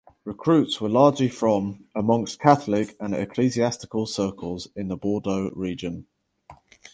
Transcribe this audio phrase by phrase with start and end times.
[0.25, 6.07] Recruits were largely from amongst Catholic and ecclesiastical circles in the Bordeaux region.